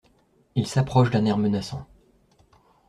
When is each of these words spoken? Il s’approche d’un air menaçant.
Il 0.55 0.65
s’approche 0.65 1.11
d’un 1.11 1.25
air 1.27 1.37
menaçant. 1.37 1.85